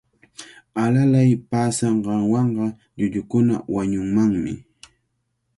[0.83, 2.65] Alalay paasanqanwanqa
[2.97, 4.53] llullukuna wañunmanmi.